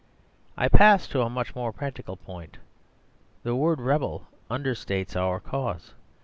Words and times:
I 0.57 0.67
pass 0.67 1.07
to 1.09 1.21
a 1.21 1.29
much 1.29 1.55
more 1.55 1.71
practical 1.71 2.17
point. 2.17 2.57
The 3.43 3.53
word 3.55 3.79
"rebel" 3.79 4.25
understates 4.49 5.15
our 5.15 5.39
cause. 5.39 5.93